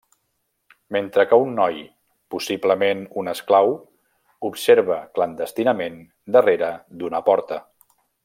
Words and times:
Mentre 0.95 1.25
que 1.31 1.37
un 1.43 1.51
noi, 1.59 1.81
possiblement 2.35 3.03
un 3.23 3.29
esclau, 3.35 3.69
observa 4.51 4.97
clandestinament 5.19 6.01
darrere 6.39 6.73
d'una 7.03 7.23
porta. 7.31 7.61